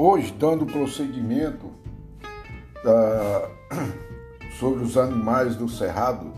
[0.00, 1.72] Hoje, dando prosseguimento
[2.84, 3.50] da,
[4.60, 6.32] sobre os animais do cerrado,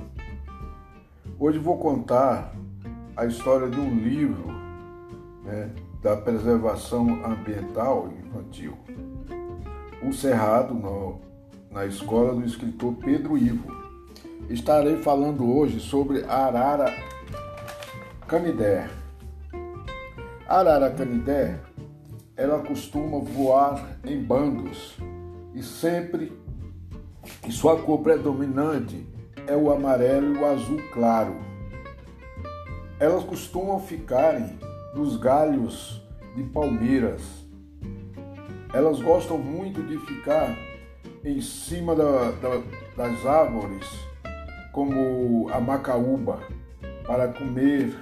[1.38, 2.54] hoje vou contar
[3.14, 4.46] a história de um livro
[5.44, 5.68] né,
[6.00, 8.78] da preservação ambiental infantil.
[10.02, 11.20] O Cerrado, no,
[11.70, 13.70] na escola do escritor Pedro Ivo.
[14.48, 16.94] Estarei falando hoje sobre a arara
[18.26, 18.88] canidé.
[20.48, 21.60] Arara canidé,
[22.40, 24.96] ela costuma voar em bandos
[25.54, 26.32] e sempre
[27.46, 29.06] e sua cor predominante
[29.46, 31.36] é o amarelo e o azul claro.
[32.98, 34.58] Elas costumam ficarem
[34.94, 36.02] nos galhos
[36.34, 37.20] de palmeiras.
[38.72, 40.56] Elas gostam muito de ficar
[41.22, 42.62] em cima da, da,
[42.96, 43.86] das árvores,
[44.72, 46.40] como a macaúba,
[47.06, 47.94] para comer,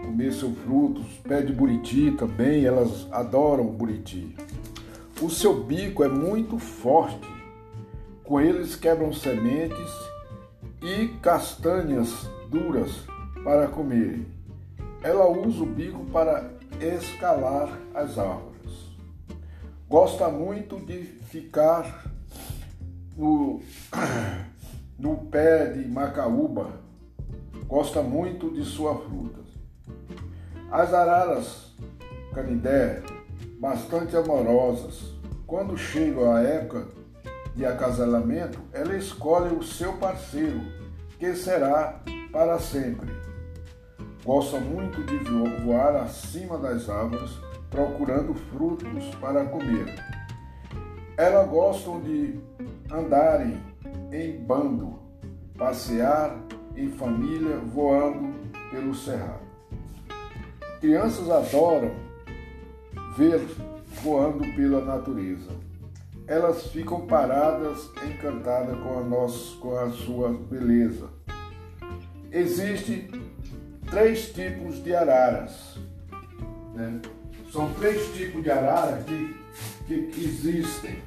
[0.00, 4.34] comer seus frutos, pé de buriti também, elas adoram o buriti.
[5.20, 7.28] O seu bico é muito forte,
[8.24, 9.92] com eles quebram sementes
[10.82, 13.04] e castanhas duras
[13.44, 14.26] para comerem.
[15.02, 18.50] Ela usa o bico para escalar as árvores.
[19.88, 22.04] Gosta muito de ficar
[23.16, 23.60] no,
[24.98, 26.80] no pé de macaúba,
[27.66, 29.40] gosta muito de sua fruta.
[30.70, 31.74] As araras
[32.32, 33.02] canidé,
[33.58, 35.12] bastante amorosas,
[35.44, 36.86] quando chegam a época
[37.56, 40.60] de acasalamento, ela escolhe o seu parceiro,
[41.18, 43.10] que será para sempre.
[44.24, 45.18] Gosta muito de
[45.64, 47.32] voar acima das árvores,
[47.68, 49.92] procurando frutos para comer.
[51.16, 52.38] Elas gostam de
[52.92, 53.60] andarem
[54.12, 55.00] em bando,
[55.58, 56.36] passear
[56.76, 58.32] em família voando
[58.70, 59.49] pelo cerrado.
[60.80, 61.94] Crianças adoram
[63.14, 63.38] ver
[64.02, 65.50] voando pela natureza.
[66.26, 71.10] Elas ficam paradas, encantadas com a, nossa, com a sua beleza.
[72.32, 73.10] Existem
[73.90, 75.78] três tipos de araras.
[76.74, 77.02] Né?
[77.52, 79.36] São três tipos de arara que,
[79.86, 81.02] que, existem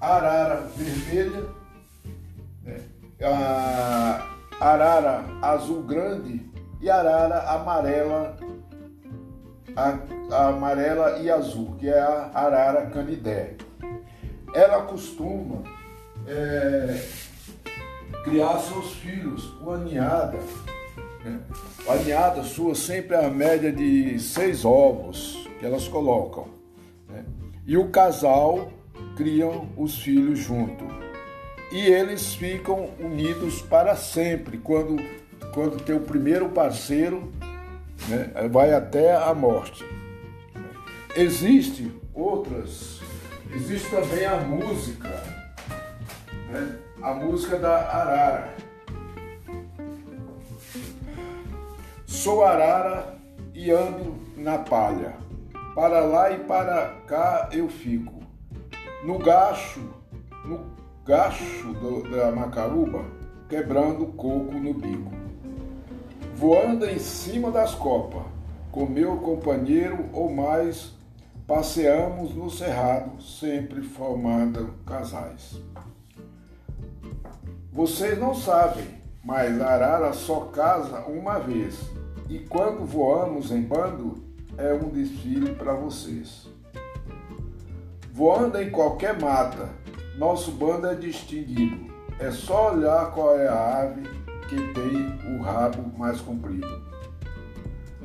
[0.00, 1.46] arara vermelha,
[2.64, 2.80] né?
[3.20, 4.28] a
[4.58, 6.51] arara azul grande
[6.82, 8.36] e arara amarela,
[9.76, 9.98] a,
[10.34, 13.54] a amarela e azul, que é a arara canidé.
[14.52, 15.62] Ela costuma
[16.26, 17.00] é,
[18.24, 20.38] criar seus filhos com a ninhada.
[21.24, 21.40] Né?
[21.88, 26.48] A ninhada sua sempre é a média de seis ovos que elas colocam.
[27.08, 27.24] Né?
[27.64, 28.72] E o casal
[29.16, 30.84] criam os filhos junto.
[31.70, 34.96] E eles ficam unidos para sempre, quando,
[35.52, 37.32] quando tem o primeiro parceiro,
[38.08, 39.84] né, vai até a morte.
[41.16, 43.00] Existe outras,
[43.54, 45.08] existe também a música,
[46.48, 48.54] né, a música da arara.
[52.06, 53.18] Sou arara
[53.54, 55.16] e ando na palha,
[55.74, 58.22] para lá e para cá eu fico
[59.04, 59.80] no gacho,
[60.44, 60.64] no
[61.04, 63.04] gacho do, da macaruba,
[63.48, 65.21] quebrando coco no bico.
[66.42, 68.24] Voando em cima das copas,
[68.72, 70.90] com meu companheiro ou mais,
[71.46, 75.62] passeamos no cerrado, sempre formando casais.
[77.72, 78.88] Vocês não sabem,
[79.24, 81.78] mas a arara só casa uma vez,
[82.28, 84.24] e quando voamos em bando,
[84.58, 86.48] é um desfile para vocês.
[88.12, 89.68] Voando em qualquer mata,
[90.18, 91.92] nosso bando é distinguido.
[92.18, 94.21] É só olhar qual é a ave
[94.72, 96.82] tem o rabo mais comprido.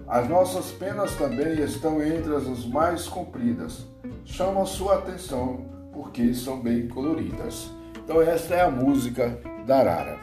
[0.07, 3.85] As nossas penas também estão entre as mais compridas.
[4.23, 7.71] Chamam sua atenção porque são bem coloridas.
[8.03, 10.17] Então esta é a música da arara.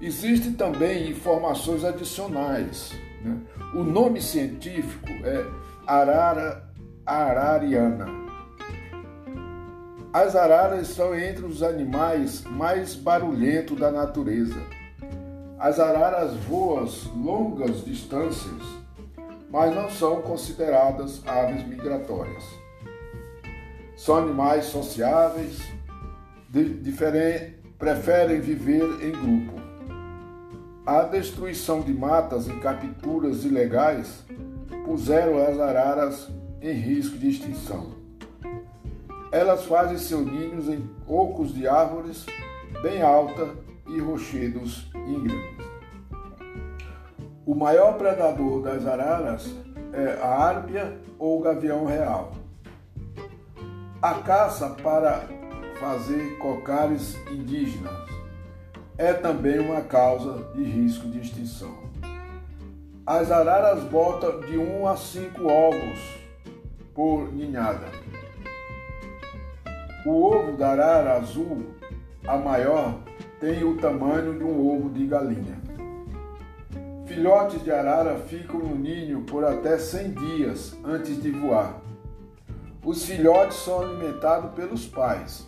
[0.00, 2.92] Existem também informações adicionais.
[3.22, 3.38] Né?
[3.74, 5.44] O nome científico é
[5.86, 6.70] arara
[7.04, 8.26] arariana
[10.16, 14.58] as araras são entre os animais mais barulhentos da natureza.
[15.58, 16.86] As araras voam
[17.16, 18.62] longas distâncias,
[19.50, 22.44] mas não são consideradas aves migratórias.
[23.96, 25.58] São animais sociáveis,
[27.78, 29.58] preferem viver em grupo.
[30.84, 34.24] A destruição de matas e capturas ilegais
[34.84, 36.28] puseram as araras
[36.60, 37.94] em risco de extinção.
[39.32, 42.26] Elas fazem seus ninhos em ocos de árvores
[42.82, 43.48] bem altas
[43.88, 44.86] e rochedos
[47.46, 49.54] O maior predador das araras
[49.92, 52.32] é a árpia ou gavião real.
[54.02, 55.22] A caça para
[55.78, 58.08] fazer cocares indígenas
[58.98, 61.86] é também uma causa de risco de extinção.
[63.06, 66.00] As araras botam de 1 um a 5 ovos
[66.94, 67.86] por ninhada.
[70.04, 71.66] O ovo da arara azul,
[72.26, 72.98] a maior,
[73.40, 75.60] tem o tamanho de um ovo de galinha.
[77.06, 81.80] Filhotes de arara ficam no ninho por até 100 dias antes de voar.
[82.84, 85.46] Os filhotes são alimentados pelos pais,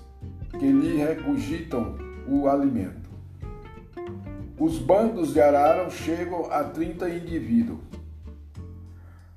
[0.59, 1.97] que lhe regurgitam
[2.29, 3.09] o alimento.
[4.59, 7.79] Os bandos de arara chegam a 30 indivíduos.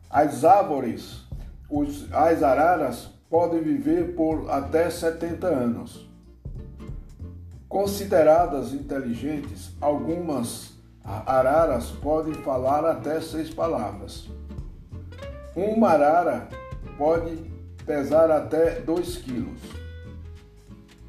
[0.10, 1.26] As árvores,
[1.70, 6.11] os, as araras, podem viver por até 70 anos.
[7.72, 10.74] Consideradas inteligentes, algumas
[11.06, 14.28] araras podem falar até seis palavras.
[15.56, 16.50] Uma arara
[16.98, 17.50] pode
[17.86, 19.62] pesar até 2 quilos.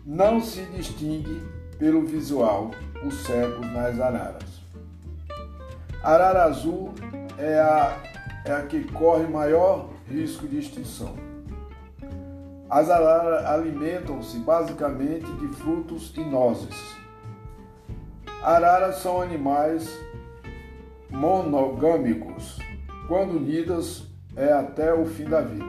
[0.06, 1.42] Não se distingue
[1.80, 2.70] pelo visual
[3.04, 4.60] os cegos nas araras.
[6.00, 6.94] Arara azul
[7.38, 8.00] é a,
[8.44, 11.31] é a que corre maior risco de extinção.
[12.72, 16.74] As araras alimentam-se basicamente de frutos e nozes.
[18.42, 19.94] Araras são animais
[21.10, 22.58] monogâmicos.
[23.06, 25.66] Quando unidas, é até o fim da vida.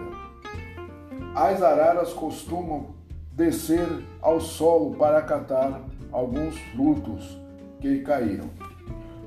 [1.35, 2.95] As araras costumam
[3.33, 3.85] descer
[4.21, 7.37] ao solo para catar alguns frutos
[7.81, 8.49] que caíram.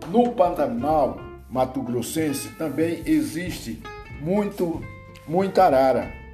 [0.08, 1.19] No Pantanal
[1.50, 3.82] Mato Grossense também existe
[4.22, 4.81] muito
[5.29, 6.25] muita arara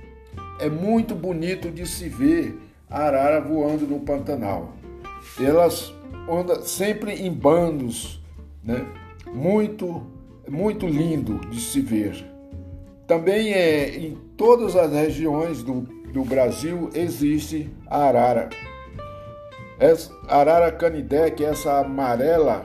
[0.62, 2.56] é muito bonito de se ver
[2.88, 4.74] a arara voando no Pantanal.
[5.40, 5.92] Elas
[6.30, 8.22] andam sempre em bandos,
[8.62, 8.86] né?
[9.26, 10.06] Muito,
[10.48, 12.24] muito lindo de se ver.
[13.08, 15.80] Também é em todas as regiões do,
[16.12, 18.48] do Brasil existe a arara.
[19.80, 22.64] Essa arara canidé, que é essa amarela,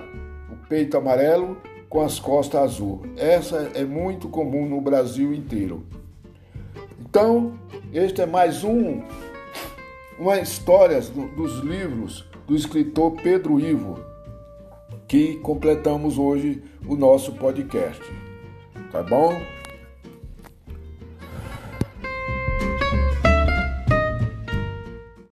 [0.52, 1.58] o peito amarelo
[1.90, 3.02] com as costas azul.
[3.18, 5.84] Essa é muito comum no Brasil inteiro.
[7.00, 7.58] Então,
[7.98, 9.02] este é mais um
[10.20, 14.00] uma história do, dos livros do escritor Pedro Ivo,
[15.08, 18.02] que completamos hoje o nosso podcast.
[18.92, 19.34] Tá bom?